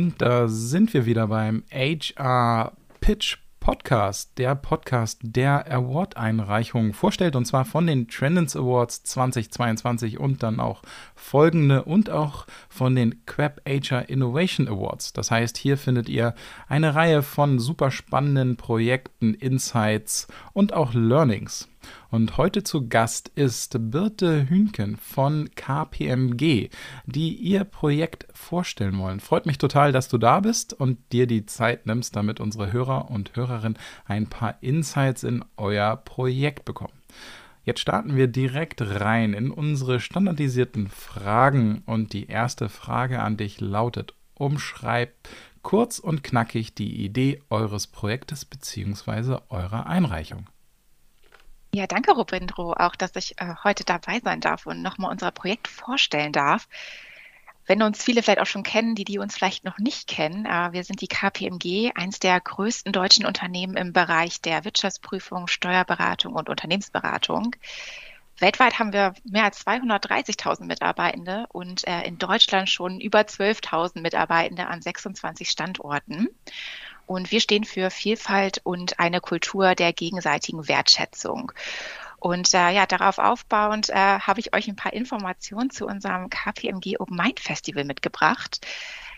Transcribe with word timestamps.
Und 0.00 0.22
da 0.22 0.48
sind 0.48 0.94
wir 0.94 1.04
wieder 1.04 1.26
beim 1.26 1.62
HR 1.70 2.72
Pitch 3.02 3.36
Podcast, 3.60 4.38
der 4.38 4.54
Podcast, 4.54 5.20
der 5.22 5.70
Award-Einreichungen 5.70 6.94
vorstellt, 6.94 7.36
und 7.36 7.44
zwar 7.44 7.66
von 7.66 7.86
den 7.86 8.08
Trendens 8.08 8.56
Awards 8.56 9.02
2022 9.02 10.18
und 10.18 10.42
dann 10.42 10.58
auch 10.58 10.80
folgende 11.14 11.82
und 11.82 12.08
auch 12.08 12.46
von 12.70 12.96
den 12.96 13.26
Queb 13.26 13.60
HR 13.68 14.08
Innovation 14.08 14.68
Awards. 14.68 15.12
Das 15.12 15.30
heißt, 15.30 15.58
hier 15.58 15.76
findet 15.76 16.08
ihr 16.08 16.34
eine 16.66 16.94
Reihe 16.94 17.22
von 17.22 17.58
super 17.58 17.90
spannenden 17.90 18.56
Projekten, 18.56 19.34
Insights 19.34 20.28
und 20.54 20.72
auch 20.72 20.94
Learnings. 20.94 21.69
Und 22.10 22.36
heute 22.36 22.62
zu 22.62 22.88
Gast 22.88 23.28
ist 23.34 23.76
Birte 23.90 24.48
Hünken 24.48 24.96
von 24.96 25.50
KPMG, 25.54 26.68
die 27.06 27.34
ihr 27.34 27.64
Projekt 27.64 28.26
vorstellen 28.32 28.98
wollen. 28.98 29.20
Freut 29.20 29.46
mich 29.46 29.58
total, 29.58 29.92
dass 29.92 30.08
du 30.08 30.18
da 30.18 30.40
bist 30.40 30.72
und 30.72 30.98
dir 31.12 31.26
die 31.26 31.46
Zeit 31.46 31.86
nimmst, 31.86 32.16
damit 32.16 32.40
unsere 32.40 32.72
Hörer 32.72 33.10
und 33.10 33.36
Hörerinnen 33.36 33.78
ein 34.04 34.26
paar 34.26 34.62
Insights 34.62 35.22
in 35.22 35.44
euer 35.56 35.96
Projekt 35.96 36.64
bekommen. 36.64 37.00
Jetzt 37.62 37.80
starten 37.80 38.16
wir 38.16 38.26
direkt 38.26 38.80
rein 38.82 39.34
in 39.34 39.50
unsere 39.50 40.00
standardisierten 40.00 40.88
Fragen 40.88 41.82
und 41.86 42.12
die 42.12 42.26
erste 42.26 42.68
Frage 42.68 43.20
an 43.20 43.36
dich 43.36 43.60
lautet: 43.60 44.14
Umschreib 44.34 45.12
kurz 45.62 45.98
und 45.98 46.24
knackig 46.24 46.74
die 46.74 47.04
Idee 47.04 47.42
eures 47.50 47.86
Projektes 47.86 48.44
bzw. 48.44 49.38
eurer 49.50 49.86
Einreichung. 49.86 50.46
Ja, 51.72 51.86
danke, 51.86 52.12
Robindro, 52.12 52.72
auch, 52.72 52.96
dass 52.96 53.14
ich 53.14 53.40
äh, 53.40 53.54
heute 53.62 53.84
dabei 53.84 54.20
sein 54.24 54.40
darf 54.40 54.66
und 54.66 54.82
nochmal 54.82 55.12
unser 55.12 55.30
Projekt 55.30 55.68
vorstellen 55.68 56.32
darf. 56.32 56.68
Wenn 57.66 57.82
uns 57.82 58.02
viele 58.02 58.24
vielleicht 58.24 58.40
auch 58.40 58.46
schon 58.46 58.64
kennen, 58.64 58.96
die, 58.96 59.04
die 59.04 59.18
uns 59.18 59.36
vielleicht 59.36 59.64
noch 59.64 59.78
nicht 59.78 60.08
kennen, 60.08 60.46
äh, 60.46 60.72
wir 60.72 60.82
sind 60.82 61.00
die 61.00 61.06
KPMG, 61.06 61.92
eins 61.94 62.18
der 62.18 62.40
größten 62.40 62.92
deutschen 62.92 63.24
Unternehmen 63.24 63.76
im 63.76 63.92
Bereich 63.92 64.40
der 64.40 64.64
Wirtschaftsprüfung, 64.64 65.46
Steuerberatung 65.46 66.34
und 66.34 66.48
Unternehmensberatung. 66.48 67.54
Weltweit 68.40 68.80
haben 68.80 68.92
wir 68.92 69.14
mehr 69.22 69.44
als 69.44 69.64
230.000 69.64 70.64
Mitarbeitende 70.64 71.46
und 71.50 71.86
äh, 71.86 72.02
in 72.02 72.18
Deutschland 72.18 72.68
schon 72.68 72.98
über 72.98 73.20
12.000 73.20 74.00
Mitarbeitende 74.00 74.66
an 74.66 74.82
26 74.82 75.48
Standorten. 75.48 76.28
Und 77.10 77.32
wir 77.32 77.40
stehen 77.40 77.64
für 77.64 77.90
Vielfalt 77.90 78.60
und 78.62 79.00
eine 79.00 79.20
Kultur 79.20 79.74
der 79.74 79.92
gegenseitigen 79.92 80.68
Wertschätzung. 80.68 81.50
Und 82.20 82.54
äh, 82.54 82.70
ja, 82.70 82.86
darauf 82.86 83.18
aufbauend 83.18 83.88
äh, 83.88 83.94
habe 84.20 84.38
ich 84.38 84.54
euch 84.54 84.68
ein 84.68 84.76
paar 84.76 84.92
Informationen 84.92 85.70
zu 85.70 85.86
unserem 85.86 86.30
KPMG 86.30 87.00
Open 87.00 87.16
Mind 87.16 87.40
Festival 87.40 87.82
mitgebracht. 87.82 88.64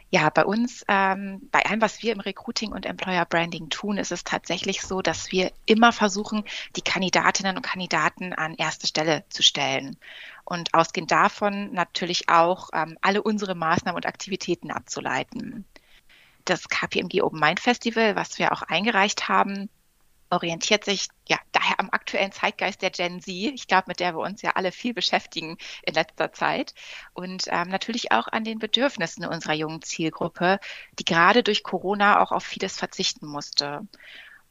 Ja, 0.09 0.31
bei 0.31 0.47
uns, 0.47 0.87
ähm, 0.89 1.51
bei 1.53 1.67
allem, 1.67 1.83
was 1.83 2.03
wir 2.03 2.15
im 2.15 2.21
Recruiting 2.21 2.73
und 2.73 2.87
Employer 2.87 3.27
Branding 3.27 3.69
tun, 3.69 3.99
ist 3.99 4.11
es 4.11 4.25
tatsächlich 4.25 4.81
so, 4.81 5.03
dass 5.03 5.31
wir 5.31 5.53
immer 5.67 5.93
versuchen, 5.93 6.45
die 6.77 6.83
Kandidatinnen 6.83 7.59
und 7.59 7.63
Kandidaten 7.63 8.33
an 8.33 8.55
erste 8.55 8.87
Stelle 8.87 9.25
zu 9.29 9.43
stellen. 9.43 9.99
Und 10.47 10.73
ausgehend 10.73 11.11
davon 11.11 11.75
natürlich 11.75 12.31
auch 12.31 12.71
ähm, 12.73 12.97
alle 13.03 13.23
unsere 13.23 13.55
Maßnahmen 13.55 13.97
und 13.97 14.07
Aktivitäten 14.07 14.71
abzuleiten 14.71 15.67
das 16.45 16.69
KPMG 16.69 17.23
Open 17.23 17.41
Mind 17.41 17.61
Festival, 17.61 18.17
was 18.17 18.39
wir 18.39 18.53
auch 18.53 18.63
eingereicht 18.63 19.29
haben, 19.29 19.69
orientiert 20.33 20.85
sich 20.85 21.09
ja 21.29 21.39
daher 21.53 21.79
am 21.79 21.91
aktuellen 21.91 22.33
Zeitgeist 22.33 22.81
der 22.81 22.91
Gen 22.91 23.21
Z, 23.21 23.29
ich 23.29 23.67
glaube, 23.67 23.85
mit 23.89 24.01
der 24.01 24.15
wir 24.15 24.21
uns 24.21 24.41
ja 24.41 24.53
alle 24.53 24.73
viel 24.73 24.95
beschäftigen 24.95 25.59
in 25.83 25.95
letzter 25.95 26.33
Zeit. 26.33 26.75
Und 27.13 27.45
ähm, 27.49 27.69
natürlich 27.69 28.13
auch 28.13 28.29
an 28.29 28.43
den 28.43 28.59
Bedürfnissen 28.59 29.27
unserer 29.27 29.53
jungen 29.53 29.83
Zielgruppe, 29.83 30.59
die 30.99 31.05
gerade 31.05 31.43
durch 31.43 31.63
Corona 31.63 32.21
auch 32.21 32.33
auf 32.33 32.45
vieles 32.45 32.79
verzichten 32.79 33.27
musste. 33.27 33.87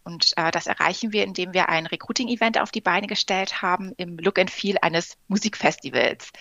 Und 0.04 0.34
äh, 0.38 0.52
das 0.52 0.68
erreichen 0.68 1.14
wir, 1.14 1.24
indem 1.24 1.54
wir 1.54 1.70
ein 1.70 1.88
Recruiting-Event 1.88 2.60
auf 2.60 2.72
die 2.72 2.82
Beine 2.82 3.08
gestellt 3.08 3.64
haben 3.64 3.94
im 3.98 4.18
Look 4.18 4.38
and 4.38 4.52
Feel 4.52 4.78
eines 4.82 5.18
Musikfestivals 5.28 6.32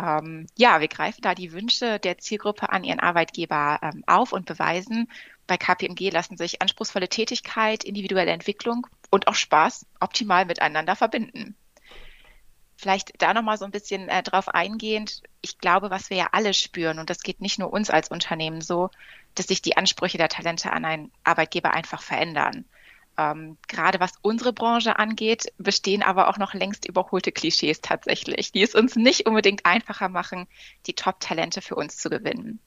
ähm, 0.00 0.46
ja, 0.56 0.80
wir 0.80 0.88
greifen 0.88 1.22
da 1.22 1.34
die 1.34 1.52
Wünsche 1.52 1.98
der 1.98 2.18
Zielgruppe 2.18 2.70
an 2.70 2.84
ihren 2.84 3.00
Arbeitgeber 3.00 3.78
ähm, 3.82 4.04
auf 4.06 4.32
und 4.32 4.46
beweisen, 4.46 5.08
bei 5.46 5.56
KPMG 5.56 6.10
lassen 6.10 6.36
sich 6.36 6.62
anspruchsvolle 6.62 7.08
Tätigkeit, 7.08 7.82
individuelle 7.82 8.30
Entwicklung 8.30 8.86
und 9.10 9.26
auch 9.26 9.34
Spaß 9.34 9.84
optimal 9.98 10.44
miteinander 10.44 10.94
verbinden. 10.94 11.56
Vielleicht 12.76 13.20
da 13.20 13.34
nochmal 13.34 13.58
so 13.58 13.64
ein 13.64 13.72
bisschen 13.72 14.08
äh, 14.08 14.22
drauf 14.22 14.48
eingehend. 14.48 15.22
Ich 15.42 15.58
glaube, 15.58 15.90
was 15.90 16.08
wir 16.08 16.16
ja 16.16 16.28
alle 16.32 16.54
spüren, 16.54 16.98
und 16.98 17.10
das 17.10 17.20
geht 17.22 17.40
nicht 17.40 17.58
nur 17.58 17.72
uns 17.72 17.90
als 17.90 18.10
Unternehmen 18.10 18.60
so, 18.60 18.90
dass 19.34 19.48
sich 19.48 19.60
die 19.60 19.76
Ansprüche 19.76 20.18
der 20.18 20.28
Talente 20.28 20.72
an 20.72 20.84
einen 20.84 21.12
Arbeitgeber 21.24 21.74
einfach 21.74 22.00
verändern. 22.00 22.64
Ähm, 23.20 23.58
gerade 23.68 24.00
was 24.00 24.12
unsere 24.22 24.54
Branche 24.54 24.98
angeht, 24.98 25.52
bestehen 25.58 26.02
aber 26.02 26.28
auch 26.28 26.38
noch 26.38 26.54
längst 26.54 26.88
überholte 26.88 27.32
Klischees 27.32 27.82
tatsächlich, 27.82 28.50
die 28.50 28.62
es 28.62 28.74
uns 28.74 28.96
nicht 28.96 29.26
unbedingt 29.26 29.66
einfacher 29.66 30.08
machen, 30.08 30.46
die 30.86 30.94
Top-Talente 30.94 31.60
für 31.60 31.74
uns 31.74 31.98
zu 31.98 32.08
gewinnen. 32.08 32.60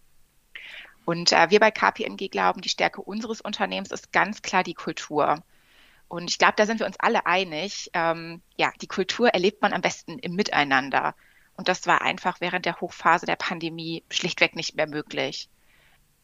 Und 1.05 1.31
äh, 1.31 1.49
wir 1.49 1.59
bei 1.59 1.71
KPMG 1.71 2.29
glauben, 2.29 2.61
die 2.61 2.69
Stärke 2.69 3.01
unseres 3.01 3.41
Unternehmens 3.41 3.89
ist 3.89 4.13
ganz 4.13 4.43
klar 4.43 4.63
die 4.63 4.75
Kultur. 4.75 5.43
Und 6.07 6.29
ich 6.29 6.37
glaube, 6.37 6.53
da 6.55 6.67
sind 6.67 6.79
wir 6.79 6.85
uns 6.85 6.99
alle 6.99 7.25
einig. 7.25 7.89
Ähm, 7.95 8.43
ja, 8.55 8.71
die 8.79 8.87
Kultur 8.87 9.29
erlebt 9.29 9.63
man 9.63 9.73
am 9.73 9.81
besten 9.81 10.19
im 10.19 10.35
Miteinander. 10.35 11.15
Und 11.57 11.67
das 11.67 11.87
war 11.87 12.03
einfach 12.03 12.41
während 12.41 12.67
der 12.67 12.79
Hochphase 12.79 13.25
der 13.25 13.37
Pandemie 13.37 14.03
schlichtweg 14.11 14.55
nicht 14.55 14.75
mehr 14.75 14.87
möglich. 14.87 15.49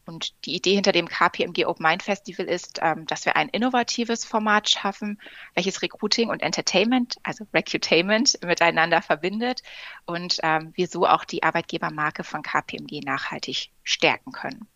Und 0.10 0.34
die 0.46 0.56
Idee 0.56 0.74
hinter 0.74 0.92
dem 0.92 1.08
KPMG 1.08 1.68
Open 1.68 1.84
Mind 1.84 2.02
Festival 2.02 2.48
ist, 2.48 2.80
ähm, 2.82 3.06
dass 3.06 3.26
wir 3.26 3.36
ein 3.36 3.48
innovatives 3.48 4.26
Format 4.26 4.68
schaffen, 4.68 5.22
welches 5.54 5.84
Recruiting 5.84 6.30
und 6.30 6.42
Entertainment, 6.42 7.18
also 7.22 7.46
Recutainment, 7.54 8.40
miteinander 8.44 9.04
verbindet 9.04 9.62
und 10.08 10.38
ähm, 10.42 10.72
wir 10.74 10.88
so 10.88 11.06
auch 11.06 11.26
die 11.26 11.44
Arbeitgebermarke 11.44 12.24
von 12.24 12.42
KPMG 12.42 13.02
nachhaltig 13.06 13.70
stärken 13.84 14.32
können. 14.32 14.68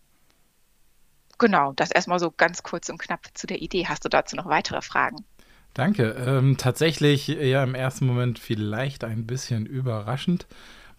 Genau, 1.40 1.74
das 1.74 1.90
erstmal 1.90 2.20
so 2.20 2.30
ganz 2.30 2.62
kurz 2.62 2.90
und 2.90 3.00
knapp 3.00 3.26
zu 3.34 3.48
der 3.48 3.60
Idee. 3.60 3.88
Hast 3.88 4.06
du 4.06 4.10
dazu 4.10 4.36
noch 4.36 4.46
weitere 4.46 4.84
Fragen? 4.84 5.26
Danke. 5.74 6.12
Ähm, 6.28 6.58
tatsächlich 6.58 7.28
ja 7.28 7.64
im 7.64 7.74
ersten 7.74 8.06
Moment 8.06 8.38
vielleicht 8.38 9.04
ein 9.04 9.26
bisschen 9.26 9.66
überraschend. 9.66 10.46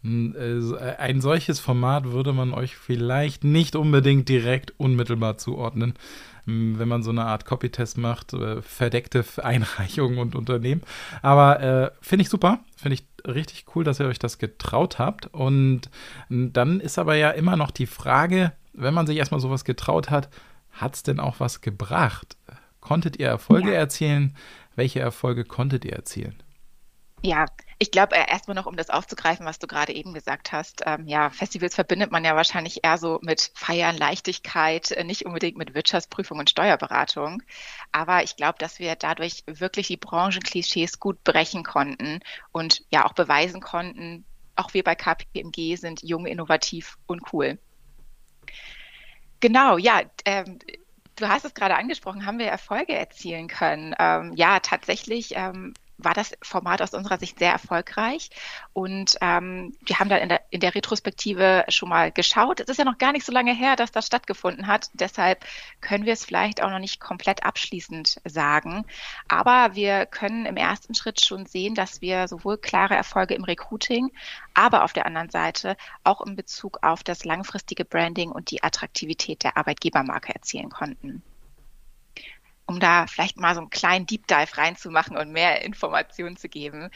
Äh, 0.04 0.96
ein 0.98 1.20
solches 1.20 1.60
Format 1.60 2.12
würde 2.12 2.32
man 2.32 2.52
euch 2.52 2.76
vielleicht 2.76 3.42
nicht 3.42 3.74
unbedingt 3.74 4.28
direkt 4.28 4.78
unmittelbar 4.78 5.38
zuordnen, 5.38 5.94
wenn 6.44 6.88
man 6.88 7.02
so 7.02 7.10
eine 7.10 7.24
Art 7.24 7.46
Copytest 7.46 7.96
macht, 7.96 8.34
äh, 8.34 8.60
verdeckte 8.60 9.24
Einreichungen 9.42 10.18
und 10.18 10.34
Unternehmen. 10.34 10.82
Aber 11.22 11.60
äh, 11.60 11.90
finde 12.02 12.22
ich 12.22 12.28
super, 12.28 12.60
finde 12.76 12.94
ich 12.94 13.04
richtig 13.26 13.64
cool, 13.74 13.84
dass 13.84 14.00
ihr 14.00 14.06
euch 14.06 14.18
das 14.18 14.38
getraut 14.38 14.98
habt. 14.98 15.26
Und 15.28 15.88
dann 16.28 16.80
ist 16.80 16.98
aber 16.98 17.14
ja 17.16 17.30
immer 17.30 17.56
noch 17.56 17.70
die 17.70 17.86
Frage, 17.86 18.52
wenn 18.74 18.92
man 18.92 19.06
sich 19.06 19.16
erstmal 19.16 19.40
sowas 19.40 19.64
getraut 19.64 20.10
hat, 20.10 20.28
hat 20.72 20.96
es 20.96 21.02
denn 21.02 21.20
auch 21.20 21.40
was 21.40 21.60
gebracht? 21.62 22.36
Konntet 22.80 23.18
ihr 23.18 23.28
Erfolge 23.28 23.72
ja. 23.72 23.78
erzielen? 23.78 24.36
Welche 24.76 25.00
Erfolge 25.00 25.44
konntet 25.44 25.84
ihr 25.84 25.94
erzielen? 25.94 26.34
Ja, 27.24 27.46
ich 27.78 27.90
glaube, 27.90 28.14
äh, 28.16 28.30
erstmal 28.30 28.54
noch, 28.54 28.66
um 28.66 28.76
das 28.76 28.90
aufzugreifen, 28.90 29.46
was 29.46 29.58
du 29.58 29.66
gerade 29.66 29.94
eben 29.94 30.12
gesagt 30.12 30.52
hast. 30.52 30.82
Ähm, 30.84 31.06
ja, 31.08 31.30
Festivals 31.30 31.74
verbindet 31.74 32.12
man 32.12 32.22
ja 32.22 32.36
wahrscheinlich 32.36 32.84
eher 32.84 32.98
so 32.98 33.18
mit 33.22 33.50
Feiern, 33.54 33.96
Leichtigkeit, 33.96 34.90
äh, 34.90 35.04
nicht 35.04 35.24
unbedingt 35.24 35.56
mit 35.56 35.74
Wirtschaftsprüfung 35.74 36.38
und 36.38 36.50
Steuerberatung. 36.50 37.42
Aber 37.92 38.24
ich 38.24 38.36
glaube, 38.36 38.58
dass 38.58 38.78
wir 38.78 38.94
dadurch 38.94 39.42
wirklich 39.46 39.86
die 39.86 39.96
Branchenklischees 39.96 41.00
gut 41.00 41.24
brechen 41.24 41.64
konnten 41.64 42.20
und 42.52 42.82
ja 42.90 43.06
auch 43.06 43.14
beweisen 43.14 43.62
konnten, 43.62 44.26
auch 44.54 44.74
wir 44.74 44.84
bei 44.84 44.94
KPMG 44.94 45.76
sind 45.76 46.02
jung, 46.02 46.26
innovativ 46.26 46.98
und 47.06 47.32
cool. 47.32 47.58
Genau, 49.40 49.78
ja. 49.78 50.02
Ähm, 50.26 50.58
Du 51.16 51.28
hast 51.28 51.44
es 51.44 51.54
gerade 51.54 51.76
angesprochen, 51.76 52.26
haben 52.26 52.40
wir 52.40 52.46
Erfolge 52.46 52.92
erzielen 52.92 53.46
können? 53.46 53.94
Ähm, 54.00 54.32
ja, 54.34 54.58
tatsächlich 54.58 55.36
ähm, 55.36 55.72
war 55.98 56.14
das 56.14 56.36
Format 56.42 56.82
aus 56.82 56.94
unserer 56.94 57.18
Sicht 57.18 57.38
sehr 57.38 57.52
erfolgreich. 57.52 58.30
Und 58.72 59.16
ähm, 59.20 59.76
wir 59.84 59.98
haben 59.98 60.08
dann 60.08 60.20
in 60.20 60.28
der, 60.28 60.40
in 60.50 60.60
der 60.60 60.74
Retrospektive 60.74 61.64
schon 61.68 61.88
mal 61.88 62.10
geschaut. 62.10 62.60
Es 62.60 62.68
ist 62.68 62.78
ja 62.78 62.84
noch 62.84 62.98
gar 62.98 63.12
nicht 63.12 63.24
so 63.24 63.32
lange 63.32 63.54
her, 63.54 63.76
dass 63.76 63.92
das 63.92 64.06
stattgefunden 64.06 64.66
hat. 64.66 64.90
Deshalb 64.94 65.44
können 65.80 66.04
wir 66.04 66.12
es 66.12 66.24
vielleicht 66.24 66.62
auch 66.62 66.70
noch 66.70 66.78
nicht 66.78 67.00
komplett 67.00 67.44
abschließend 67.44 68.20
sagen. 68.24 68.84
Aber 69.28 69.74
wir 69.74 70.06
können 70.06 70.46
im 70.46 70.56
ersten 70.56 70.94
Schritt 70.94 71.24
schon 71.24 71.46
sehen, 71.46 71.74
dass 71.74 72.00
wir 72.00 72.28
sowohl 72.28 72.58
klare 72.58 72.94
Erfolge 72.94 73.34
im 73.34 73.44
Recruiting, 73.44 74.10
aber 74.54 74.84
auf 74.84 74.92
der 74.92 75.06
anderen 75.06 75.30
Seite 75.30 75.76
auch 76.02 76.20
in 76.20 76.36
Bezug 76.36 76.78
auf 76.82 77.02
das 77.02 77.24
langfristige 77.24 77.84
Branding 77.84 78.30
und 78.30 78.50
die 78.50 78.62
Attraktivität 78.62 79.42
der 79.44 79.56
Arbeitgebermarke 79.56 80.34
erzielen 80.34 80.70
konnten 80.70 81.22
um 82.66 82.80
da 82.80 83.06
vielleicht 83.06 83.36
mal 83.38 83.54
so 83.54 83.60
einen 83.60 83.70
kleinen 83.70 84.06
Deep 84.06 84.26
Dive 84.26 84.56
reinzumachen 84.56 85.16
und 85.16 85.32
mehr 85.32 85.62
Informationen 85.62 86.36
zu 86.36 86.48
geben. 86.48 86.90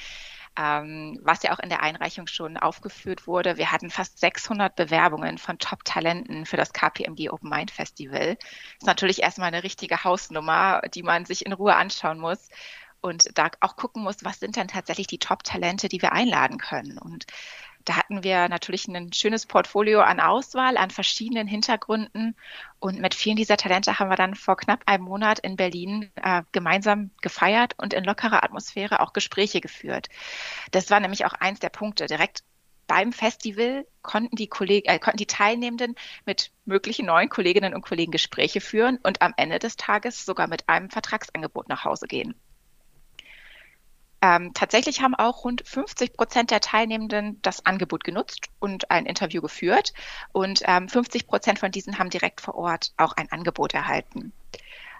ähm, 0.58 1.20
was 1.22 1.42
ja 1.44 1.54
auch 1.54 1.60
in 1.60 1.68
der 1.68 1.82
Einreichung 1.82 2.26
schon 2.26 2.56
aufgeführt 2.56 3.26
wurde. 3.28 3.56
Wir 3.58 3.70
hatten 3.70 3.90
fast 3.90 4.18
600 4.18 4.74
Bewerbungen 4.74 5.38
von 5.38 5.58
Top-Talenten 5.58 6.46
für 6.46 6.56
das 6.56 6.72
KPMG 6.72 7.30
Open 7.30 7.48
Mind 7.48 7.70
Festival. 7.70 8.36
Das 8.36 8.46
ist 8.80 8.86
natürlich 8.86 9.22
erstmal 9.22 9.48
eine 9.48 9.62
richtige 9.62 10.02
Hausnummer, 10.04 10.82
die 10.94 11.04
man 11.04 11.24
sich 11.26 11.46
in 11.46 11.52
Ruhe 11.52 11.76
anschauen 11.76 12.18
muss 12.18 12.48
und 13.00 13.38
da 13.38 13.50
auch 13.60 13.76
gucken 13.76 14.02
muss, 14.02 14.24
was 14.24 14.40
sind 14.40 14.56
denn 14.56 14.68
tatsächlich 14.68 15.06
die 15.06 15.18
Top-Talente, 15.18 15.88
die 15.88 16.02
wir 16.02 16.12
einladen 16.12 16.58
können. 16.58 16.98
Und 16.98 17.26
da 17.88 17.96
hatten 17.96 18.22
wir 18.22 18.50
natürlich 18.50 18.86
ein 18.86 19.12
schönes 19.14 19.46
Portfolio 19.46 20.00
an 20.02 20.20
Auswahl, 20.20 20.76
an 20.76 20.90
verschiedenen 20.90 21.46
Hintergründen. 21.46 22.36
Und 22.80 23.00
mit 23.00 23.14
vielen 23.14 23.36
dieser 23.36 23.56
Talente 23.56 23.98
haben 23.98 24.10
wir 24.10 24.16
dann 24.16 24.34
vor 24.34 24.58
knapp 24.58 24.82
einem 24.84 25.04
Monat 25.04 25.38
in 25.38 25.56
Berlin 25.56 26.10
äh, 26.22 26.42
gemeinsam 26.52 27.10
gefeiert 27.22 27.72
und 27.78 27.94
in 27.94 28.04
lockerer 28.04 28.44
Atmosphäre 28.44 29.00
auch 29.00 29.14
Gespräche 29.14 29.62
geführt. 29.62 30.08
Das 30.70 30.90
war 30.90 31.00
nämlich 31.00 31.24
auch 31.24 31.32
eins 31.32 31.60
der 31.60 31.70
Punkte. 31.70 32.06
Direkt 32.06 32.42
beim 32.86 33.10
Festival 33.12 33.86
konnten 34.02 34.36
die, 34.36 34.48
Kolleg 34.48 34.86
äh, 34.86 34.98
konnten 34.98 35.18
die 35.18 35.26
Teilnehmenden 35.26 35.94
mit 36.26 36.52
möglichen 36.66 37.06
neuen 37.06 37.30
Kolleginnen 37.30 37.72
und 37.72 37.80
Kollegen 37.80 38.12
Gespräche 38.12 38.60
führen 38.60 38.98
und 39.02 39.22
am 39.22 39.32
Ende 39.38 39.58
des 39.58 39.76
Tages 39.76 40.26
sogar 40.26 40.46
mit 40.46 40.68
einem 40.68 40.90
Vertragsangebot 40.90 41.70
nach 41.70 41.84
Hause 41.84 42.06
gehen. 42.06 42.34
Ähm, 44.20 44.52
tatsächlich 44.52 45.00
haben 45.00 45.14
auch 45.14 45.44
rund 45.44 45.62
50 45.66 46.14
Prozent 46.14 46.50
der 46.50 46.60
Teilnehmenden 46.60 47.40
das 47.42 47.64
Angebot 47.64 48.02
genutzt 48.02 48.48
und 48.58 48.90
ein 48.90 49.06
Interview 49.06 49.40
geführt. 49.40 49.92
Und 50.32 50.62
ähm, 50.64 50.88
50 50.88 51.26
Prozent 51.26 51.58
von 51.58 51.70
diesen 51.70 51.98
haben 51.98 52.10
direkt 52.10 52.40
vor 52.40 52.56
Ort 52.56 52.92
auch 52.96 53.12
ein 53.12 53.30
Angebot 53.30 53.74
erhalten. 53.74 54.32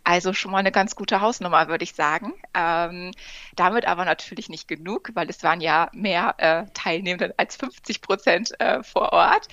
Also 0.05 0.33
schon 0.33 0.53
mal 0.53 0.59
eine 0.59 0.73
ganz 0.73 0.95
gute 0.95 1.21
Hausnummer, 1.21 1.69
würde 1.69 1.85
ich 1.85 1.95
sagen. 1.95 2.33
Ähm, 2.55 3.11
damit 3.57 3.87
aber 3.87 4.05
natürlich 4.05 4.49
nicht 4.49 4.69
genug, 4.69 5.11
weil 5.15 5.29
es 5.29 5.43
waren 5.43 5.61
ja 5.61 5.91
mehr 5.93 6.35
äh, 6.39 6.67
Teilnehmende 6.73 7.35
als 7.37 7.57
50 7.57 8.01
Prozent 8.01 8.61
äh, 8.61 8.83
vor 8.83 9.13
Ort. 9.13 9.49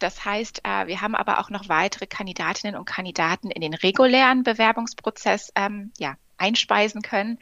Das 0.00 0.24
heißt, 0.24 0.62
äh, 0.64 0.88
wir 0.88 1.00
haben 1.00 1.14
aber 1.14 1.38
auch 1.38 1.50
noch 1.50 1.68
weitere 1.68 2.06
Kandidatinnen 2.06 2.76
und 2.76 2.84
Kandidaten 2.84 3.50
in 3.50 3.60
den 3.60 3.74
regulären 3.74 4.42
Bewerbungsprozess 4.42 5.52
ähm, 5.54 5.92
ja, 5.98 6.16
einspeisen 6.36 7.00
können 7.00 7.38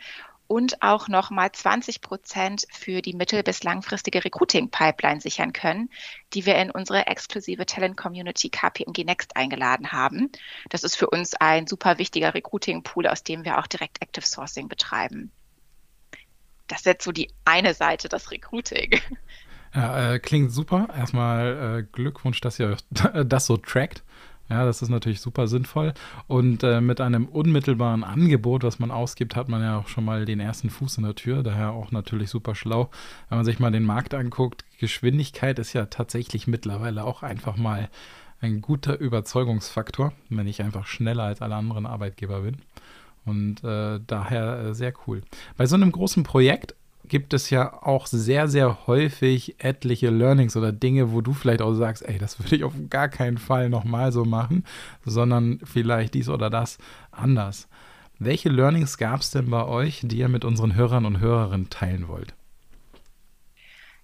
und 0.53 0.83
auch 0.83 1.09
nochmal 1.09 1.51
20 1.51 2.03
Prozent 2.03 2.67
für 2.71 3.01
die 3.01 3.15
mittel- 3.15 3.43
bis 3.43 3.63
langfristige 3.63 4.23
Recruiting-Pipeline 4.23 5.19
sichern 5.19 5.55
können, 5.55 5.89
die 6.35 6.45
wir 6.45 6.57
in 6.57 6.71
unsere 6.71 7.07
exklusive 7.07 7.65
Talent-Community 7.65 8.51
KPMG 8.51 9.05
Next 9.05 9.35
eingeladen 9.35 9.93
haben. 9.93 10.31
Das 10.69 10.85
ist 10.85 10.95
für 10.95 11.09
uns 11.09 11.33
ein 11.33 11.67
super 11.67 11.97
wichtiger 11.97 12.35
Recruiting-Pool, 12.35 13.07
aus 13.07 13.23
dem 13.23 13.47
wir 13.47 13.59
auch 13.59 13.67
direkt 13.67 14.03
Active 14.03 14.27
Sourcing 14.27 14.69
betreiben. 14.69 15.33
Das 16.69 16.81
ist 16.81 16.87
jetzt 16.87 17.05
so 17.05 17.13
die 17.13 17.31
eine 17.47 17.73
Seite, 17.73 18.11
das 18.11 18.31
Recruiting. 18.31 19.01
Ja, 19.75 20.13
äh, 20.13 20.19
klingt 20.19 20.53
super. 20.53 20.91
Erstmal 20.95 21.79
äh, 21.79 21.83
Glückwunsch, 21.93 22.43
dass 22.43 22.59
ihr 22.59 22.77
das 23.25 23.47
so 23.47 23.57
trackt. 23.57 24.03
Ja, 24.53 24.67
das 24.67 24.83
ist 24.83 24.91
natürlich 24.91 25.23
super 25.23 25.49
sinnvoll. 25.49 25.95
Und 26.27 26.63
äh, 26.63 26.83
mit 26.83 27.01
einem 27.01 27.25
unmittelbaren 27.25 28.05
Angebot, 28.05 28.65
was 28.65 28.79
man 28.79 28.91
ausgibt, 28.91 29.35
hat 29.35 29.49
man 29.49 29.63
ja 29.63 29.79
auch 29.79 29.89
schon 29.89 30.05
mal 30.05 30.27
den 30.27 30.41
ersten 30.41 30.69
Fuß 30.69 30.99
in 30.99 31.05
der 31.05 31.15
Tür. 31.15 31.43
Daher 31.43 31.71
auch 31.71 31.91
natürlich 31.91 32.29
super 32.29 32.55
schlau. 32.55 32.91
Wenn 33.31 33.39
man 33.39 33.47
sich 33.47 33.61
mal 33.61 33.73
den 33.73 33.85
Markt 33.85 34.13
anguckt, 34.13 34.67
Geschwindigkeit 34.79 35.59
ist 35.59 35.73
ja 35.73 35.87
tatsächlich 35.87 36.47
mittlerweile 36.47 37.05
auch 37.05 37.23
einfach 37.23 37.57
mal 37.57 37.89
ein 38.43 38.61
guter 38.61 39.01
Überzeugungsfaktor, 39.01 40.13
wenn 40.29 40.47
ich 40.47 40.61
einfach 40.61 40.85
schneller 40.87 41.23
als 41.23 41.41
alle 41.41 41.55
anderen 41.55 41.87
Arbeitgeber 41.87 42.43
bin. 42.43 42.59
Und 43.25 43.65
äh, 43.65 44.01
daher 44.07 44.59
äh, 44.59 44.75
sehr 44.75 44.93
cool. 45.07 45.23
Bei 45.57 45.65
so 45.65 45.77
einem 45.77 45.93
großen 45.93 46.25
Projekt 46.25 46.75
gibt 47.13 47.35
es 47.35 47.51
ja 47.51 47.83
auch 47.83 48.07
sehr, 48.07 48.49
sehr 48.49 48.87
häufig 48.87 49.57
etliche 49.59 50.09
Learnings 50.09 50.57
oder 50.57 50.73
Dinge, 50.73 51.13
wo 51.13 51.21
du 51.21 51.35
vielleicht 51.35 51.61
auch 51.61 51.75
sagst, 51.75 52.09
ey, 52.09 52.17
das 52.17 52.41
würde 52.41 52.57
ich 52.57 52.65
auf 52.65 52.73
gar 52.89 53.11
keinen 53.11 53.37
Fall 53.37 53.69
nochmal 53.69 54.13
so 54.13 54.25
machen, 54.25 54.65
sondern 55.05 55.61
vielleicht 55.63 56.15
dies 56.15 56.31
oder 56.31 56.49
das 56.49 56.79
anders. 57.11 57.69
Welche 58.19 58.49
Learnings 58.49 58.97
gab 58.97 59.21
es 59.21 59.31
denn 59.31 59.51
bei 59.51 59.63
euch, 59.63 60.01
die 60.05 60.21
ihr 60.21 60.31
mit 60.31 60.47
unseren 60.47 60.75
Hörern 60.75 61.05
und 61.05 61.21
Hörerinnen 61.21 61.69
teilen 61.69 62.09
wollt? 62.09 62.33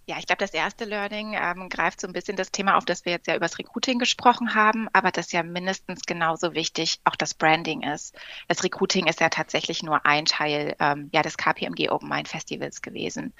Ja, 0.08 0.16
ich 0.18 0.24
glaube, 0.24 0.40
das 0.40 0.54
erste 0.54 0.86
Learning 0.86 1.36
ähm, 1.38 1.68
greift 1.68 2.00
so 2.00 2.06
ein 2.06 2.14
bisschen 2.14 2.34
das 2.34 2.50
Thema 2.50 2.78
auf, 2.78 2.86
das 2.86 3.04
wir 3.04 3.12
jetzt 3.12 3.26
ja 3.26 3.36
über 3.36 3.44
das 3.44 3.58
Recruiting 3.58 3.98
gesprochen 3.98 4.54
haben, 4.54 4.88
aber 4.94 5.10
das 5.10 5.32
ja 5.32 5.42
mindestens 5.42 6.06
genauso 6.06 6.54
wichtig 6.54 6.98
auch 7.04 7.14
das 7.14 7.34
Branding 7.34 7.82
ist. 7.82 8.16
Das 8.46 8.64
Recruiting 8.64 9.06
ist 9.06 9.20
ja 9.20 9.28
tatsächlich 9.28 9.82
nur 9.82 10.06
ein 10.06 10.24
Teil 10.24 10.74
ähm, 10.80 11.10
ja, 11.12 11.20
des 11.20 11.36
KPMG 11.36 11.90
Open 11.90 12.08
Mind 12.08 12.26
Festivals 12.26 12.80
gewesen. 12.80 13.34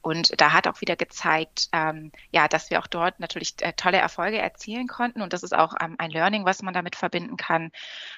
Und 0.00 0.40
da 0.40 0.54
hat 0.54 0.66
auch 0.68 0.80
wieder 0.80 0.96
gezeigt, 0.96 1.68
ähm, 1.72 2.12
ja, 2.30 2.48
dass 2.48 2.70
wir 2.70 2.78
auch 2.78 2.86
dort 2.86 3.20
natürlich 3.20 3.54
äh, 3.60 3.74
tolle 3.74 3.98
Erfolge 3.98 4.38
erzielen 4.38 4.86
konnten. 4.86 5.20
Und 5.20 5.34
das 5.34 5.42
ist 5.42 5.54
auch 5.54 5.74
ähm, 5.82 5.96
ein 5.98 6.10
Learning, 6.10 6.46
was 6.46 6.62
man 6.62 6.72
damit 6.72 6.96
verbinden 6.96 7.36
kann, 7.36 7.72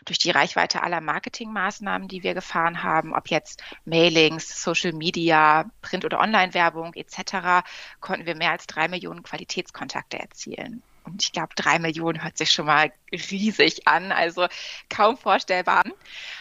durch 0.05 0.21
die 0.21 0.31
Reichweite 0.31 0.85
aller 0.85 1.01
Marketingmaßnahmen, 1.01 2.07
die 2.07 2.23
wir 2.23 2.35
gefahren 2.35 2.85
haben, 2.85 3.13
ob 3.13 3.29
jetzt 3.29 3.61
Mailings, 3.85 4.63
Social 4.63 4.93
Media, 4.93 5.69
Print- 5.83 6.05
oder 6.05 6.21
Online-Werbung 6.21 6.95
etc 6.95 7.65
konnten 8.01 8.27
wir 8.27 8.35
mehr 8.35 8.53
als 8.53 8.67
drei 8.67 8.89
Millionen 8.89 9.23
Qualitätskontakte 9.23 10.19
erzielen. 10.19 10.83
Und 11.09 11.23
ich 11.23 11.33
glaube, 11.33 11.55
drei 11.57 11.79
Millionen 11.79 12.23
hört 12.23 12.37
sich 12.37 12.53
schon 12.53 12.67
mal 12.67 12.93
riesig 13.11 13.89
an, 13.89 14.13
also 14.13 14.47
kaum 14.91 15.17
vorstellbar. 15.17 15.85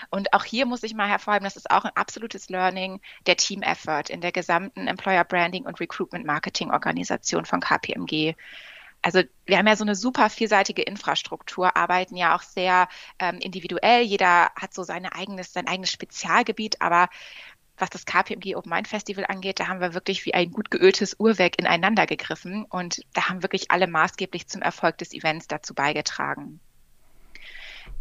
Und 0.09 0.33
auch 0.33 0.43
hier 0.43 0.65
muss 0.65 0.83
ich 0.83 0.93
mal 0.93 1.07
hervorheben, 1.07 1.45
das 1.45 1.55
ist 1.55 1.71
auch 1.71 1.85
ein 1.85 1.95
absolutes 1.95 2.49
Learning 2.49 2.99
der 3.25 3.37
Team 3.37 3.61
Effort 3.61 4.09
in 4.09 4.21
der 4.21 4.31
gesamten 4.31 4.87
Employer 4.87 5.23
Branding 5.23 5.65
und 5.65 5.79
Recruitment 5.79 6.25
Marketing 6.25 6.71
Organisation 6.71 7.45
von 7.45 7.61
KPMG. 7.61 8.35
Also 9.01 9.21
wir 9.45 9.57
haben 9.57 9.67
ja 9.67 9.75
so 9.75 9.83
eine 9.83 9.95
super 9.95 10.29
vielseitige 10.29 10.81
Infrastruktur, 10.81 11.77
arbeiten 11.77 12.17
ja 12.17 12.35
auch 12.35 12.41
sehr 12.41 12.89
ähm, 13.19 13.37
individuell. 13.39 14.01
Jeder 14.01 14.51
hat 14.55 14.73
so 14.73 14.83
seine 14.83 15.13
eigenes, 15.15 15.53
sein 15.53 15.67
eigenes 15.67 15.91
Spezialgebiet, 15.91 16.81
aber 16.81 17.07
was 17.77 17.89
das 17.89 18.05
KPMG 18.05 18.55
Open 18.55 18.69
Mind 18.69 18.87
Festival 18.87 19.25
angeht, 19.27 19.59
da 19.59 19.67
haben 19.67 19.79
wir 19.79 19.93
wirklich 19.93 20.25
wie 20.25 20.33
ein 20.33 20.51
gut 20.51 20.71
geöltes 20.71 21.15
Uhrwerk 21.19 21.59
ineinander 21.59 22.05
gegriffen 22.05 22.65
und 22.65 23.01
da 23.13 23.29
haben 23.29 23.43
wirklich 23.43 23.71
alle 23.71 23.87
maßgeblich 23.87 24.47
zum 24.47 24.61
Erfolg 24.61 24.97
des 24.97 25.13
Events 25.13 25.47
dazu 25.47 25.73
beigetragen. 25.73 26.59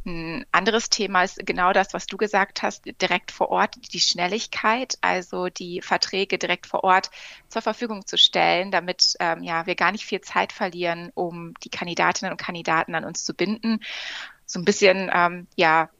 Ein 0.04 0.46
anderes 0.52 0.88
Thema 0.88 1.24
ist 1.24 1.44
genau 1.44 1.72
das, 1.72 1.92
was 1.92 2.06
du 2.06 2.16
gesagt 2.16 2.62
hast, 2.62 2.84
direkt 3.00 3.32
vor 3.32 3.48
Ort, 3.48 3.74
die 3.92 3.98
Schnelligkeit, 3.98 4.98
also 5.00 5.48
die 5.48 5.82
Verträge 5.82 6.38
direkt 6.38 6.66
vor 6.66 6.84
Ort 6.84 7.10
zur 7.48 7.60
Verfügung 7.60 8.06
zu 8.06 8.16
stellen, 8.16 8.70
damit 8.70 9.14
ähm, 9.18 9.42
ja, 9.42 9.66
wir 9.66 9.74
gar 9.74 9.90
nicht 9.90 10.04
viel 10.04 10.20
Zeit 10.20 10.52
verlieren, 10.52 11.10
um 11.14 11.54
die 11.64 11.70
Kandidatinnen 11.70 12.32
und 12.32 12.38
Kandidaten 12.38 12.94
an 12.94 13.04
uns 13.04 13.24
zu 13.24 13.34
binden. 13.34 13.80
So 14.44 14.60
ein 14.60 14.64
bisschen 14.64 15.10
ähm, 15.12 15.48
ja, 15.56 15.90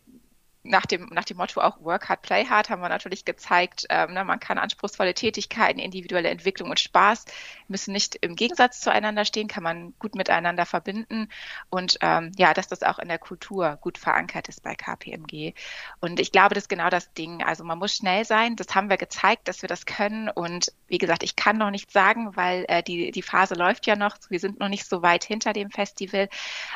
nach 0.68 0.86
dem, 0.86 1.08
nach 1.12 1.24
dem 1.24 1.36
Motto 1.36 1.60
auch 1.60 1.80
Work 1.80 2.08
Hard, 2.08 2.22
Play 2.22 2.46
Hard 2.46 2.70
haben 2.70 2.82
wir 2.82 2.88
natürlich 2.88 3.24
gezeigt, 3.24 3.86
ähm, 3.90 4.14
ne, 4.14 4.24
man 4.24 4.40
kann 4.40 4.58
anspruchsvolle 4.58 5.14
Tätigkeiten, 5.14 5.78
individuelle 5.78 6.28
Entwicklung 6.28 6.70
und 6.70 6.80
Spaß 6.80 7.24
müssen 7.68 7.92
nicht 7.92 8.16
im 8.16 8.36
Gegensatz 8.36 8.80
zueinander 8.80 9.24
stehen, 9.24 9.48
kann 9.48 9.62
man 9.62 9.94
gut 9.98 10.14
miteinander 10.14 10.66
verbinden 10.66 11.28
und 11.70 11.98
ähm, 12.00 12.32
ja, 12.36 12.54
dass 12.54 12.68
das 12.68 12.82
auch 12.82 12.98
in 12.98 13.08
der 13.08 13.18
Kultur 13.18 13.78
gut 13.80 13.98
verankert 13.98 14.48
ist 14.48 14.62
bei 14.62 14.74
KPMG. 14.74 15.54
Und 16.00 16.20
ich 16.20 16.32
glaube, 16.32 16.54
das 16.54 16.64
ist 16.64 16.68
genau 16.68 16.90
das 16.90 17.12
Ding. 17.12 17.42
Also 17.42 17.64
man 17.64 17.78
muss 17.78 17.94
schnell 17.94 18.24
sein, 18.24 18.56
das 18.56 18.74
haben 18.74 18.90
wir 18.90 18.96
gezeigt, 18.96 19.48
dass 19.48 19.62
wir 19.62 19.68
das 19.68 19.86
können 19.86 20.28
und 20.28 20.72
wie 20.88 20.98
gesagt, 20.98 21.22
ich 21.22 21.36
kann 21.36 21.58
noch 21.58 21.70
nichts 21.70 21.92
sagen, 21.92 22.36
weil 22.36 22.64
äh, 22.68 22.82
die, 22.82 23.10
die 23.10 23.22
Phase 23.22 23.54
läuft 23.54 23.86
ja 23.86 23.96
noch, 23.96 24.16
wir 24.28 24.40
sind 24.40 24.60
noch 24.60 24.68
nicht 24.68 24.86
so 24.88 25.02
weit 25.02 25.24
hinter 25.24 25.52
dem 25.52 25.70
Festival, 25.70 26.28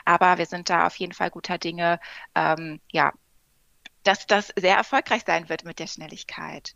aber 0.05 0.39
wir 0.39 0.47
sind 0.47 0.71
da 0.71 0.87
auf 0.87 0.97
jeden 0.97 1.13
Fall 1.13 1.31
guter 1.31 1.59
Dinge, 1.59 2.01
ähm, 2.35 2.81
ja, 2.91 3.13
dass 4.03 4.27
das 4.27 4.53
sehr 4.57 4.77
erfolgreich 4.77 5.23
sein 5.27 5.49
wird 5.49 5.65
mit 5.65 5.79
der 5.79 5.87
Schnelligkeit. 5.87 6.75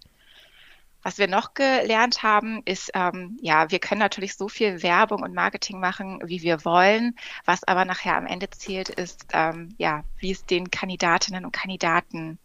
Was 1.04 1.18
wir 1.18 1.28
noch 1.28 1.52
gelernt 1.52 2.22
haben, 2.22 2.62
ist, 2.64 2.90
ähm, 2.94 3.38
ja, 3.42 3.70
wir 3.70 3.78
können 3.78 4.00
natürlich 4.00 4.36
so 4.36 4.48
viel 4.48 4.82
Werbung 4.82 5.22
und 5.22 5.34
Marketing 5.34 5.78
machen, 5.78 6.18
wie 6.24 6.40
wir 6.40 6.64
wollen. 6.64 7.14
Was 7.44 7.62
aber 7.64 7.84
nachher 7.84 8.16
am 8.16 8.26
Ende 8.26 8.48
zählt, 8.48 8.88
ist, 8.88 9.26
ähm, 9.34 9.74
ja, 9.76 10.02
wie 10.18 10.30
es 10.30 10.46
den 10.46 10.70
Kandidatinnen 10.70 11.44
und 11.44 11.52
Kandidaten 11.52 12.38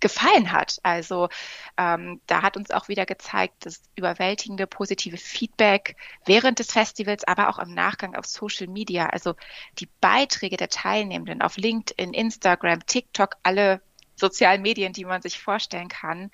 gefallen 0.00 0.50
hat. 0.52 0.78
Also 0.82 1.28
ähm, 1.76 2.20
da 2.26 2.42
hat 2.42 2.56
uns 2.56 2.70
auch 2.70 2.88
wieder 2.88 3.06
gezeigt, 3.06 3.66
das 3.66 3.82
überwältigende 3.96 4.66
positive 4.66 5.18
Feedback 5.18 5.96
während 6.24 6.58
des 6.58 6.72
Festivals, 6.72 7.24
aber 7.24 7.50
auch 7.50 7.58
im 7.58 7.74
Nachgang 7.74 8.14
auf 8.14 8.26
Social 8.26 8.66
Media. 8.66 9.06
Also 9.06 9.34
die 9.78 9.88
Beiträge 10.00 10.56
der 10.56 10.68
Teilnehmenden 10.68 11.42
auf 11.42 11.56
LinkedIn, 11.58 12.14
Instagram, 12.14 12.84
TikTok, 12.86 13.36
alle 13.42 13.82
sozialen 14.16 14.62
Medien, 14.62 14.92
die 14.92 15.04
man 15.04 15.22
sich 15.22 15.38
vorstellen 15.38 15.88
kann. 15.88 16.30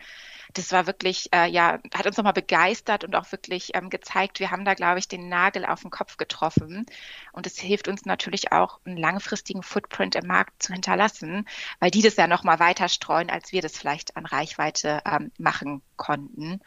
Das 0.55 0.73
war 0.73 0.87
wirklich, 0.87 1.29
äh, 1.33 1.49
ja, 1.49 1.79
hat 1.95 2.07
uns 2.07 2.17
nochmal 2.17 2.33
begeistert 2.33 3.05
und 3.05 3.15
auch 3.15 3.31
wirklich 3.31 3.71
ähm, 3.75 3.89
gezeigt, 3.89 4.41
wir 4.41 4.51
haben 4.51 4.65
da, 4.65 4.75
glaube 4.75 4.99
ich, 4.99 5.09
den 5.09 5.29
Nagel 5.29 5.65
auf 5.65 5.83
den 5.83 5.91
Kopf 5.91 6.17
getroffen. 6.17 6.87
Und 7.33 7.47
es 7.47 7.59
hilft 7.59 7.89
uns 7.89 8.05
natürlich 8.05 8.53
auch, 8.53 8.81
einen 8.85 8.97
langfristigen 8.97 9.63
Footprint 9.63 10.17
im 10.17 10.27
Markt 10.27 10.63
zu 10.63 10.73
hinterlassen, 10.73 11.47
weil 11.79 11.91
die 11.91 12.03
das 12.03 12.17
ja 12.17 12.27
nochmal 12.27 12.59
weiter 12.59 12.89
streuen, 12.89 13.31
als 13.31 13.53
wir 13.53 13.63
das 13.63 13.77
vielleicht 13.77 14.17
an 14.17 14.27
Reichweite 14.27 15.03
ähm, 15.05 15.31
machen 15.39 15.83
konnten. 15.97 16.61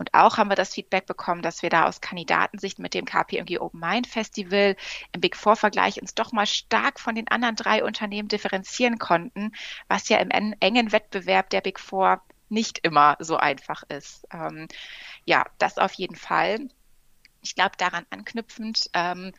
Und 0.00 0.14
auch 0.14 0.38
haben 0.38 0.48
wir 0.48 0.56
das 0.56 0.72
Feedback 0.72 1.04
bekommen, 1.04 1.42
dass 1.42 1.60
wir 1.60 1.68
da 1.68 1.86
aus 1.86 2.00
Kandidatensicht 2.00 2.78
mit 2.78 2.94
dem 2.94 3.04
KPMG 3.04 3.58
Open 3.58 3.80
Mind 3.80 4.06
Festival 4.06 4.74
im 5.12 5.20
Big 5.20 5.36
Four 5.36 5.56
Vergleich 5.56 6.00
uns 6.00 6.14
doch 6.14 6.32
mal 6.32 6.46
stark 6.46 6.98
von 6.98 7.14
den 7.14 7.28
anderen 7.28 7.54
drei 7.54 7.84
Unternehmen 7.84 8.28
differenzieren 8.28 8.98
konnten, 8.98 9.52
was 9.88 10.08
ja 10.08 10.16
im 10.16 10.30
engen 10.30 10.92
Wettbewerb 10.92 11.50
der 11.50 11.60
Big 11.60 11.78
Four 11.78 12.22
nicht 12.48 12.78
immer 12.78 13.18
so 13.18 13.36
einfach 13.36 13.82
ist. 13.90 14.26
Ähm, 14.32 14.68
ja, 15.26 15.44
das 15.58 15.76
auf 15.76 15.92
jeden 15.92 16.16
Fall. 16.16 16.70
Ich 17.42 17.54
glaube, 17.54 17.76
daran 17.76 18.06
anknüpfend, 18.08 18.88
ähm, 18.94 19.32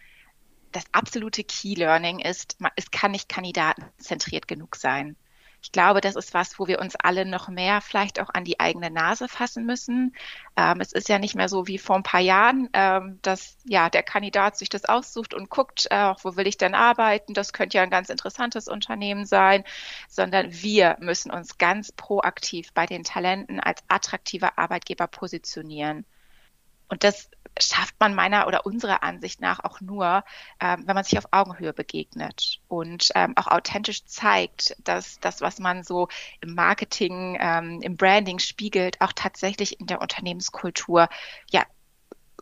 das 0.72 0.84
absolute 0.92 1.44
Key 1.44 1.74
Learning 1.74 2.20
ist, 2.20 2.58
es 2.76 2.92
kann 2.92 3.14
nicht 3.14 3.30
kandidatenzentriert 3.30 4.48
genug 4.48 4.76
sein. 4.76 5.16
Ich 5.62 5.72
glaube, 5.72 6.02
das 6.02 6.16
ist 6.16 6.34
was, 6.34 6.58
wo 6.60 6.68
wir 6.68 6.80
uns 6.80 6.96
alle 6.96 7.26
noch 7.26 7.48
mehr 7.48 7.82
vielleicht 7.82 8.20
auch 8.20 8.30
an 8.34 8.44
die 8.44 8.60
eigene 8.60 8.90
Nase 8.90 9.28
fassen 9.28 9.66
müssen. 9.66 10.16
Ähm, 10.58 10.82
es 10.82 10.92
ist 10.92 11.08
ja 11.08 11.20
nicht 11.20 11.36
mehr 11.36 11.50
so 11.50 11.68
wie 11.68 11.78
vor 11.78 11.96
ein 11.96 12.04
paar 12.04 12.20
Jahren, 12.20 12.70
ähm, 12.74 13.20
dass 13.22 13.58
ja 13.66 13.90
der 13.90 14.04
Kandidat 14.04 14.58
sich 14.58 14.70
das 14.70 14.86
aussucht 14.86 15.34
und 15.34 15.50
guckt, 15.50 15.88
äh, 15.92 16.14
wo 16.24 16.36
will 16.36 16.48
ich 16.48 16.58
denn 16.58 16.74
arbeiten? 16.74 17.34
Das 17.34 17.54
könnte 17.54 17.78
ja 17.78 17.84
ein 17.84 17.92
ganz 17.92 18.10
interessantes 18.10 18.68
Unternehmen 18.68 19.26
sein, 19.26 19.64
sondern 20.10 20.52
wir 20.52 20.98
müssen 21.00 21.32
uns 21.32 21.58
ganz 21.58 21.92
proaktiv 21.92 22.74
bei 22.74 22.86
den 22.88 23.04
Talenten 23.04 23.60
als 23.60 23.84
attraktiver 23.88 24.58
Arbeitgeber 24.58 25.08
positionieren. 25.08 26.06
Und 26.92 27.06
das 27.06 27.30
schafft 27.58 27.96
man 28.00 28.14
meiner 28.14 28.48
oder 28.48 28.66
unserer 28.66 29.02
Ansicht 29.02 29.40
nach 29.40 29.64
auch 29.64 29.80
nur, 29.80 30.26
ähm, 30.60 30.84
wenn 30.86 30.96
man 30.96 31.06
sich 31.06 31.18
auf 31.18 31.28
Augenhöhe 31.32 31.72
begegnet 31.72 32.60
und 32.68 33.10
ähm, 33.16 33.34
auch 33.38 33.48
authentisch 33.48 34.04
zeigt, 34.06 34.76
dass 34.84 35.20
das, 35.22 35.40
was 35.40 35.60
man 35.60 35.84
so 35.84 36.10
im 36.42 36.54
Marketing, 36.54 37.38
ähm, 37.40 37.82
im 37.82 37.96
Branding 37.96 38.40
spiegelt, 38.40 39.00
auch 39.00 39.14
tatsächlich 39.14 39.80
in 39.80 39.88
der 39.88 40.02
Unternehmenskultur 40.02 41.08
ja 41.50 41.64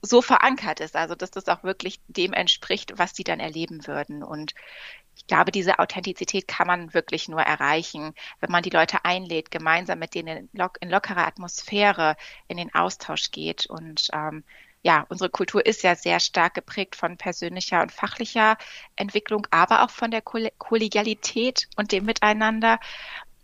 so 0.02 0.22
verankert 0.22 0.80
ist, 0.80 0.96
also 0.96 1.14
dass 1.14 1.30
das 1.30 1.48
auch 1.48 1.64
wirklich 1.64 2.00
dem 2.08 2.34
entspricht, 2.34 2.98
was 2.98 3.16
sie 3.16 3.24
dann 3.24 3.40
erleben 3.40 3.86
würden. 3.86 4.24
Und 4.24 4.56
ich 5.20 5.28
glaube, 5.28 5.52
diese 5.52 5.78
Authentizität 5.80 6.48
kann 6.48 6.66
man 6.66 6.94
wirklich 6.94 7.28
nur 7.28 7.42
erreichen, 7.42 8.14
wenn 8.40 8.52
man 8.52 8.64
die 8.64 8.72
Leute 8.72 9.06
einlädt, 9.06 9.52
gemeinsam 9.52 10.00
mit 10.00 10.16
denen 10.16 10.38
in, 10.38 10.50
lock 10.54 10.78
in 10.82 10.90
lockerer 10.90 11.28
Atmosphäre 11.28 12.16
in 12.48 12.58
den 12.58 12.74
Austausch 12.74 13.30
geht. 13.30 13.68
Und 13.68 14.08
ähm, 14.14 14.44
ja, 14.82 15.06
unsere 15.10 15.30
Kultur 15.30 15.66
ist 15.66 15.84
ja 15.84 15.96
sehr 15.96 16.20
stark 16.20 16.54
geprägt 16.54 16.96
von 16.96 17.18
persönlicher 17.18 17.82
und 17.82 17.92
fachlicher 17.92 18.58
Entwicklung, 18.96 19.46
aber 19.52 19.84
auch 19.84 19.90
von 19.90 20.10
der 20.10 20.22
Kollegialität 20.22 21.68
und 21.76 21.92
dem 21.92 22.06
Miteinander. 22.06 22.80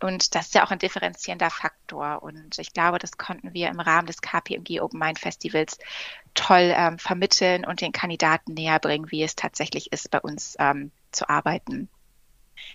Und 0.00 0.34
das 0.34 0.46
ist 0.46 0.54
ja 0.54 0.64
auch 0.64 0.70
ein 0.70 0.78
differenzierender 0.78 1.50
Faktor. 1.50 2.22
Und 2.22 2.58
ich 2.58 2.72
glaube, 2.72 2.98
das 2.98 3.16
konnten 3.16 3.54
wir 3.54 3.68
im 3.68 3.80
Rahmen 3.80 4.06
des 4.06 4.20
KPMG 4.20 4.80
Open 4.80 4.98
Mind 4.98 5.18
Festivals 5.18 5.78
toll 6.34 6.74
ähm, 6.74 6.98
vermitteln 6.98 7.64
und 7.64 7.80
den 7.80 7.92
Kandidaten 7.92 8.54
näher 8.54 8.78
bringen, 8.78 9.10
wie 9.10 9.22
es 9.22 9.36
tatsächlich 9.36 9.92
ist, 9.92 10.10
bei 10.10 10.20
uns 10.20 10.56
ähm, 10.58 10.90
zu 11.16 11.28
arbeiten. 11.28 11.88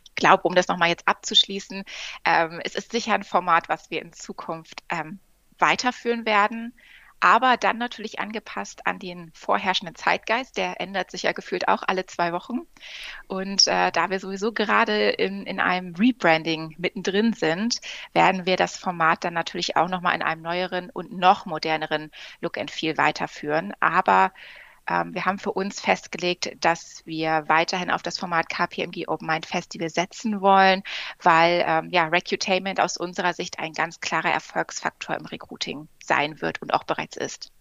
Ich 0.05 0.15
glaube, 0.15 0.43
um 0.43 0.55
das 0.55 0.67
nochmal 0.67 0.89
jetzt 0.89 1.07
abzuschließen, 1.07 1.83
ähm, 2.25 2.61
es 2.63 2.75
ist 2.75 2.91
sicher 2.91 3.13
ein 3.13 3.23
Format, 3.23 3.69
was 3.69 3.89
wir 3.89 4.01
in 4.01 4.13
Zukunft 4.13 4.83
ähm, 4.89 5.19
weiterführen 5.57 6.25
werden 6.25 6.73
aber 7.21 7.55
dann 7.55 7.77
natürlich 7.77 8.19
angepasst 8.19 8.87
an 8.87 8.97
den 8.97 9.31
vorherrschenden 9.33 9.95
Zeitgeist. 9.95 10.57
Der 10.57 10.81
ändert 10.81 11.11
sich 11.11 11.23
ja 11.23 11.31
gefühlt 11.31 11.67
auch 11.67 11.83
alle 11.85 12.07
zwei 12.07 12.33
Wochen. 12.33 12.61
Und 13.27 13.67
äh, 13.67 13.91
da 13.91 14.09
wir 14.09 14.19
sowieso 14.19 14.51
gerade 14.51 15.11
in, 15.11 15.45
in 15.45 15.59
einem 15.59 15.93
Rebranding 15.95 16.75
mittendrin 16.79 17.33
sind, 17.33 17.79
werden 18.13 18.47
wir 18.47 18.57
das 18.57 18.75
Format 18.75 19.23
dann 19.23 19.35
natürlich 19.35 19.77
auch 19.77 19.87
nochmal 19.87 20.15
in 20.15 20.23
einem 20.23 20.41
neueren 20.41 20.89
und 20.89 21.13
noch 21.13 21.45
moderneren 21.45 22.11
Look 22.41 22.57
and 22.57 22.71
Feel 22.71 22.97
weiterführen. 22.97 23.73
Aber 23.79 24.33
wir 24.87 25.25
haben 25.25 25.39
für 25.39 25.51
uns 25.51 25.79
festgelegt, 25.79 26.51
dass 26.59 27.01
wir 27.05 27.43
weiterhin 27.47 27.91
auf 27.91 28.01
das 28.01 28.17
Format 28.17 28.49
KPMG 28.49 29.07
Open 29.07 29.27
Mind 29.27 29.45
Festival 29.45 29.89
setzen 29.89 30.41
wollen, 30.41 30.83
weil 31.21 31.63
ähm, 31.65 31.89
ja, 31.91 32.07
Recutainment 32.07 32.79
aus 32.79 32.97
unserer 32.97 33.33
Sicht 33.33 33.59
ein 33.59 33.73
ganz 33.73 33.99
klarer 33.99 34.31
Erfolgsfaktor 34.31 35.15
im 35.15 35.25
Recruiting 35.25 35.87
sein 36.03 36.41
wird 36.41 36.61
und 36.61 36.73
auch 36.73 36.83
bereits 36.83 37.15
ist. 37.17 37.51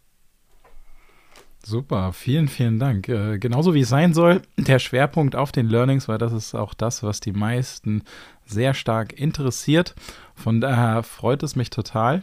Super, 1.64 2.14
vielen, 2.14 2.48
vielen 2.48 2.78
Dank. 2.78 3.08
Äh, 3.08 3.38
genauso 3.38 3.74
wie 3.74 3.80
es 3.80 3.88
sein 3.90 4.14
soll, 4.14 4.42
der 4.56 4.78
Schwerpunkt 4.78 5.36
auf 5.36 5.52
den 5.52 5.68
Learnings, 5.68 6.08
weil 6.08 6.16
das 6.16 6.32
ist 6.32 6.54
auch 6.54 6.72
das, 6.72 7.02
was 7.02 7.20
die 7.20 7.32
meisten 7.32 8.02
sehr 8.46 8.72
stark 8.72 9.12
interessiert. 9.12 9.94
Von 10.34 10.60
daher 10.60 11.02
freut 11.02 11.42
es 11.42 11.56
mich 11.56 11.68
total, 11.68 12.22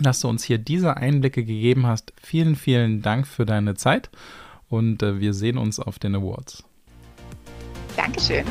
dass 0.00 0.20
du 0.20 0.28
uns 0.28 0.44
hier 0.44 0.58
diese 0.58 0.96
Einblicke 0.96 1.44
gegeben 1.44 1.86
hast. 1.86 2.12
Vielen, 2.22 2.56
vielen 2.56 3.02
Dank 3.02 3.26
für 3.26 3.46
deine 3.46 3.74
Zeit 3.74 4.10
und 4.68 5.02
äh, 5.02 5.20
wir 5.20 5.34
sehen 5.34 5.58
uns 5.58 5.80
auf 5.80 5.98
den 5.98 6.14
Awards. 6.14 6.64
Dankeschön. 7.96 8.44